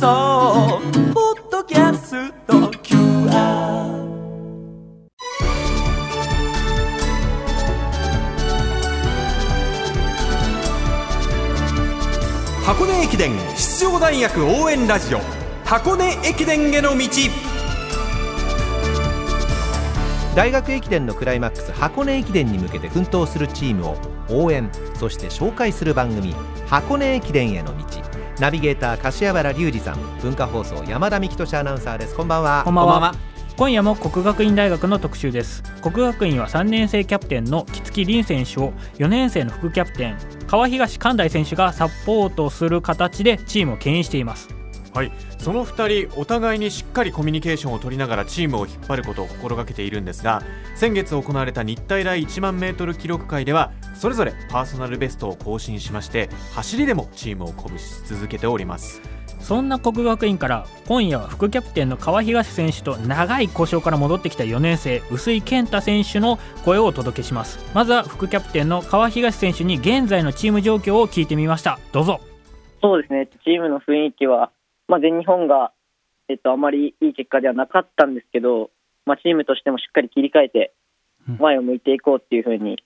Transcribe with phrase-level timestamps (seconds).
[0.00, 0.80] 送
[1.14, 2.54] ポッドキャスト。
[2.82, 3.30] QR
[12.64, 15.20] 箱根駅伝出場大学応援ラジオ。
[15.64, 17.08] 箱根駅伝への道。
[20.34, 23.96] 大学駅伝のクライマックス箱根駅伝に向けて奮闘するチームを
[24.28, 24.68] 応援
[24.98, 26.34] そして紹介する番組
[26.66, 27.84] 「箱根駅伝への道」
[28.40, 32.16] ナビゲーター柏原隆二さん文化放送山田美希俊アナウンサーです。
[32.16, 32.62] こんばんは。
[32.64, 33.14] こんばんは。
[33.56, 35.62] 今夜も国学院大学の特集です。
[35.80, 44.48] 国学院は3年生キャプテンの木月凛選手を4年生の副キャプテン川東寛大選手がサポートする形でチームを牽引しています
[44.94, 50.40] はい、その2人お互いにしっかりコミュニケーションを取りながらチームを引っ張ることを心がけているんですが
[50.76, 59.02] 先月行われた日体大1万メートル記録会ではそれぞれパーソナルベストを更新しまして走りでもチームを鼓舞し続けております。
[59.40, 67.58] そんな国学院から今夜は副キャプテンの川東選手と長い故障から戻ってきた4年生臼井健太選手の声をお届けします。
[67.74, 71.78] まずは副キャプテンの川東選手に現在のチーム状況を聞いてみました。
[71.92, 72.20] どうぞ。
[72.80, 74.50] そうですね、チームの雰囲気は、
[74.88, 75.72] まあ、全日本が、
[76.28, 78.70] えっと、あまりいい結果ではなかったんですけど、
[79.06, 80.72] まあ、チームとしてもしっかり切り替えて
[81.28, 82.76] うん、前を向いていこうっていうふうに、えっ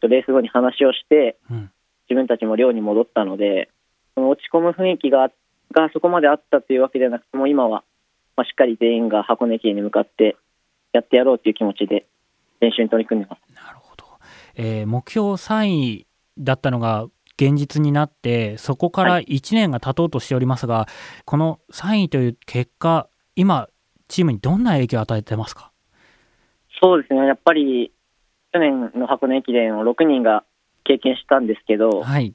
[0.00, 1.70] とレース後に話をして、うん。
[2.08, 3.68] 自分たちも寮に戻ったので、
[4.14, 5.30] その落ち込む雰囲気が
[5.72, 7.82] がそこまであったというわけではなくて、もう今は、
[8.36, 10.36] まあ、しっかり全員が箱根駅伝に向かって
[10.92, 12.06] やってやろうという気持ちで
[12.60, 13.54] 練習に取り組んでます。
[13.54, 14.04] なるほど、
[14.54, 16.06] えー目標3位
[16.38, 17.06] だったのが
[17.38, 20.86] 現実になってそこから1年が経とうとしておりますが、
[21.24, 23.68] この3位という結果今
[24.08, 25.70] チームにどんな影響を与えてますか？
[26.80, 27.92] そうですね、やっぱり
[28.52, 30.44] 去年の箱根駅伝を6人が
[30.84, 32.34] 経験したんですけど、はい、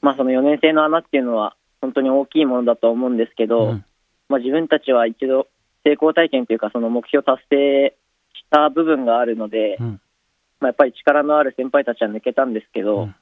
[0.00, 3.84] まあ、その4年生の穴っていうのは本当に大きいものだと思うんですけど、うん。
[4.28, 5.48] まあ、自分たちは一度
[5.84, 7.96] 成功体験というかその目標達成
[8.34, 10.00] した部分があるので、うん。
[10.60, 13.14] まあ、やっぱり力のある先輩たちは抜けたんですけど、うん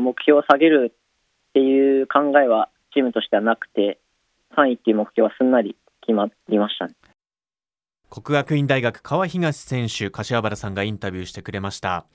[0.00, 3.98] 目標を下げるっていう考えはチームとしてはなくて
[4.56, 6.94] 3位っていう目標はすんなり決まりましたね。
[8.10, 12.06] 国学院大学川東選手柏原さんがインタビューしてくれました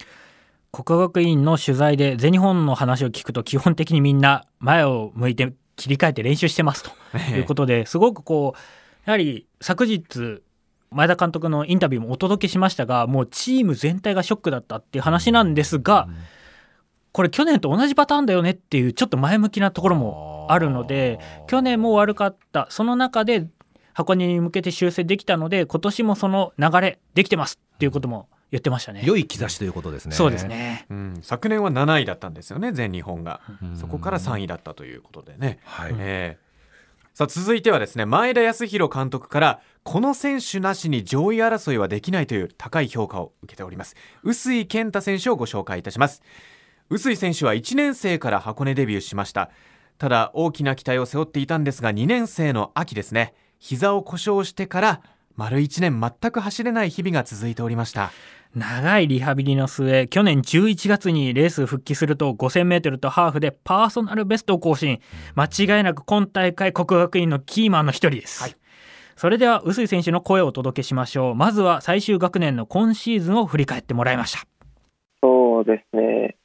[0.71, 6.91] 国学院の取材で全日本の話を聞くと基本的にみんな前を向いて切り替えて練習してますと
[7.35, 8.59] いうことですごくこう
[9.05, 10.41] やはり昨日
[10.91, 16.07] 前田監督のインタビューもお届けしましたがもうチーム全体がショックだったっていう話なんですが、
[17.11, 22.67] これ去年と同じパターンだよねっていうちょっと前向きなところもあるので去年も悪かった。
[22.69, 23.47] その中で
[23.93, 29.01] 箱根に向けて修正できたので今年もその流れできてますっていうことも言ってましたね。
[29.03, 30.15] 良い兆しということですね。
[30.15, 30.85] そうですね。
[30.89, 33.41] うん、昨年は7位だったんですよね全日本が。
[33.61, 33.75] うん。
[33.75, 35.95] そこから3位だったということでね、はい。
[35.97, 36.49] えー
[37.19, 43.97] さあ続いてはですね前田康弘監督からこの選手なしに上位争いはできないという高い評価を受けております。
[44.23, 46.21] 臼井健太選手をご紹介いたします
[46.89, 49.51] 臼井選手は1年生から箱根デビューしました。
[49.97, 53.33] ただ大きな期待を背負っていたんですが2年生の秋ですね。
[53.59, 55.01] 膝を故障してから
[55.35, 58.11] 丸1年全く走れない日々が続いておりました。
[58.55, 64.99] 長いリハビリの末去年11月にレース復帰すると 5000m とハーフでパーソナルベストを更新。
[65.35, 68.57] 間違いなく今大会国学院のキーマンの一人です、
[69.15, 71.35] それでは臼井選手の声をお届けしましょう。
[71.35, 74.39] まずは最終学年の今シーズンを振り返ってもらいました。
[75.21, 76.37] そうですね、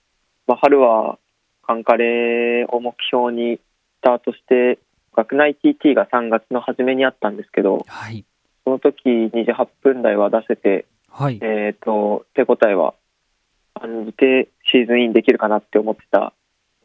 [0.47, 1.19] まあ、春は
[1.67, 3.61] カンカレーを目標にス
[4.03, 4.79] タートして、
[5.17, 8.25] 学内 TT が3月の初めにあったんですけど、はい。
[8.65, 11.39] その時28分台は出せて、はい。
[11.41, 12.95] えー、と手応えは
[13.81, 16.33] 感じて、シーズンインできるかなって思ってた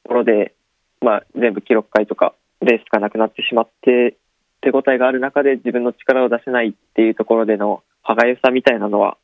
[0.03, 0.53] ところで、
[1.01, 4.17] まあ、全部記録会とかレースがなくなってしまって、
[4.61, 9.17] 手応えがある中で自分の力を出せないっていうところでの歯がゆさみたいなのは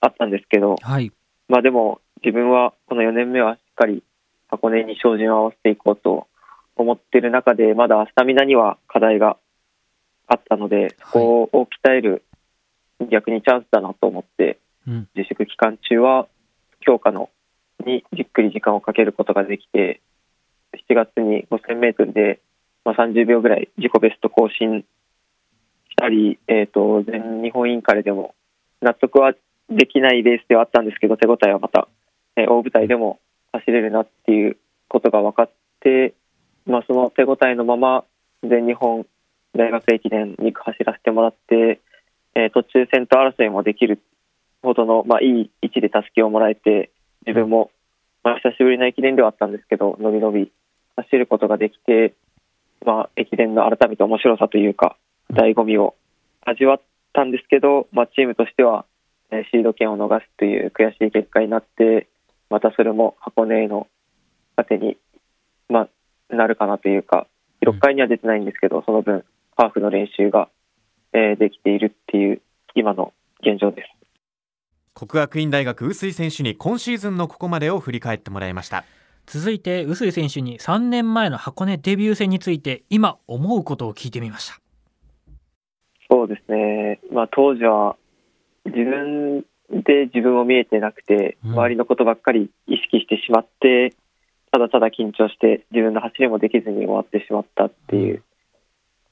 [0.00, 1.12] あったんですけど、はい。
[1.48, 4.02] まあでも自分はこの4年目はかり
[4.48, 6.26] 箱根に照準を合わせていこうと
[6.76, 9.36] 思っている中でまだスタミナには課題が
[10.26, 12.24] あったのでそこを鍛える
[13.10, 15.08] 逆にチャンスだなと思ってうん。
[15.14, 16.26] 自粛期間中は
[16.80, 17.30] 強化の
[17.86, 20.00] にじっくり時間をかけることができて
[20.88, 22.40] 7月に 5000m で、
[22.84, 24.86] まあ、30秒ぐらい自己ベスト更新し
[25.96, 28.34] たり、えー、と全日本インカレでも
[28.82, 29.32] 納得は
[29.70, 31.88] できないレースではあったんですけど手応えはまた、
[32.36, 33.18] えー大舞台でも
[33.58, 34.56] 走れるなっていう
[34.88, 36.14] ことが分かって、
[36.66, 38.04] まあ、その手応えのまま
[38.42, 39.06] 全日本
[39.56, 41.80] 大学駅伝2区走らせてもらって、
[42.34, 44.02] えー途中先頭争いもできる
[44.62, 46.90] ほどの、まあ、いい位置でたすきをもらえて
[47.26, 47.70] 自分も、
[48.22, 50.50] まあ、久しぶりの駅伝ではあったんですけどのびのび
[50.96, 52.14] 走ることができて
[52.84, 54.96] まあ、駅伝の改めて面白さというか、
[55.32, 55.94] 醍醐味を
[56.44, 56.80] 味わっ
[57.12, 58.84] たんですけど、まあ、チームとしては、
[59.30, 62.08] えーシード権を逃すという悔しい結果になって、
[62.54, 63.88] またそれも箱根への
[64.54, 64.96] 糧に、
[65.68, 65.88] ま
[66.30, 67.26] あ、なるかなというか、
[67.66, 69.24] 6回には出てないんですけど、その分、
[69.56, 70.48] ハーフの練習が、
[71.12, 72.42] えーできているっていう、
[72.76, 73.88] 今の現状です。
[74.94, 78.84] 国学院大学臼井選手に今シーズンのここまでを振り返ってもらいました。
[79.26, 84.60] 続いて臼井選手に3年前の箱根デビュー戦について今思うことを聞いてみました。
[86.08, 87.96] そうですね、まあ、当時は
[88.64, 89.44] 自分
[89.82, 91.52] で自分を見えてなくて、うん。
[91.52, 93.94] 周りのことばっかり意識してしまって、
[94.52, 98.22] ただただ緊張して、自分の走りもできずに終わってしまったっていう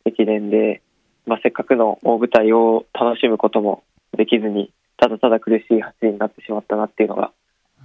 [0.04, 0.82] 駅伝で、
[1.26, 3.82] まあ、せっかくの大舞台を楽しむことも
[4.16, 7.32] できずに、ただただ苦しい走りになってしまったなっていうのが、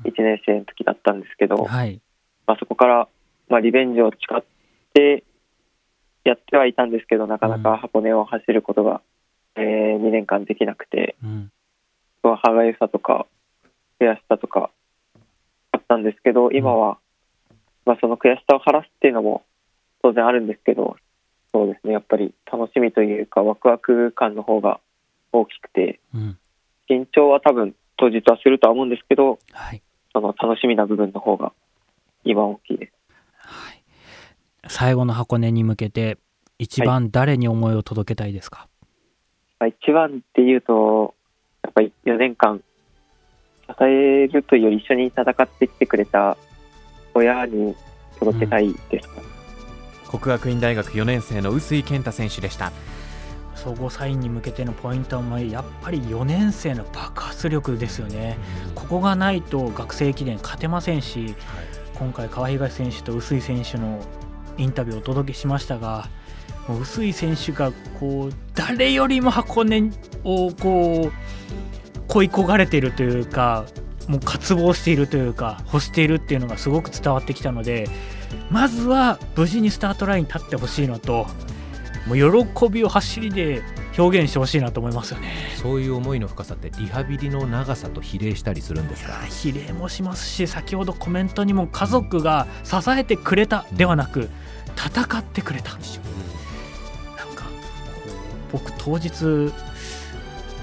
[0.03, 2.00] 1年生の時だったんですけど、はい。
[2.45, 3.07] まあ、そこから、
[3.50, 4.44] まあ、リベンジを誓っ
[4.94, 5.23] て
[6.23, 9.01] やってはいたんですけど、なかなか箱根を走ることが、
[9.56, 9.62] え
[10.00, 11.51] 2年間できなくて、うん
[12.27, 13.25] その歯がゆさとか、
[14.01, 14.69] 悔しさとか
[15.71, 16.97] あったんですけど、今は、
[17.85, 19.44] まあ、その悔しさを晴らすっていうのも
[20.01, 20.97] 当然あるんですけど、
[21.53, 24.81] そうですね、やっぱり楽しみというか、ワクワク感の方が
[25.31, 26.38] 大きくて、うん。
[26.89, 29.81] 緊張は多分当日はするとは思うんですけど、はい。
[30.12, 31.53] その楽しみな部分の方が
[32.25, 32.94] 今大きいです。
[33.38, 33.83] はい。
[34.68, 36.18] 最後の箱根に向けて
[36.59, 38.68] 一番誰に思いを届けたいですか、
[39.59, 41.15] まあ、一番っていうと、
[41.67, 42.61] やっぱり4年間、
[43.67, 46.37] 支えるというより一緒に戦ってきてくれた
[47.13, 47.75] 親に
[48.17, 49.23] 届けたいですかね、
[50.09, 52.71] 国学院大学4年生の臼井健太選手でした。
[53.55, 58.37] 総合サインに向けてのポイントはやっぱり4年生の爆発力ですよね、
[58.75, 61.35] ここがないと学生駅伝勝てませんし、
[61.95, 63.99] 今回川東選手と臼井選手の
[64.57, 66.07] インタビューをお届けしましたが
[66.67, 69.91] もう臼井選手がこう誰よりも箱根
[70.23, 71.13] をこう
[72.07, 73.65] 恋焦がれているというか
[74.07, 77.87] もう渇望しているというか欲しているっていうのがすごく伝わってきたので
[78.49, 81.27] まずは無事にスタートラインに立ってほしいのと
[82.07, 83.61] もう喜びを走りで
[83.97, 85.33] 表現してほしいなと思いますよね。
[85.61, 89.13] そういう思いの深さってリハビリの長さと比例したりするんですか？
[89.25, 94.29] 比例もしますし先ほどコメントにも家族が支えてくれたではなく
[94.77, 95.71] 戦ってくれた
[98.51, 99.09] 僕当日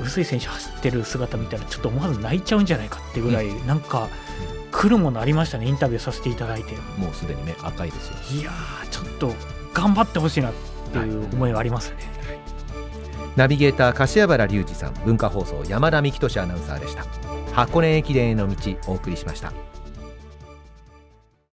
[0.02, 4.08] 臼井選手走ってる姿見たらちょっと思わず泣いちゃうんじゃないかってぐらい、なんか
[4.72, 6.74] 来るものありましたねインタビューさせていただいて。
[6.98, 8.40] もうすでに目赤いですよ。
[8.40, 9.32] いやーちょっと
[9.72, 10.52] 頑張ってほしいなっ
[10.92, 11.96] ていう思いはありますね、
[13.36, 14.94] ナビゲーター柏原隆二さん。
[15.04, 17.04] 文化放送山田幹俊アナウンサーでした。
[17.52, 18.56] 箱根駅伝への道
[18.88, 19.52] お送りしました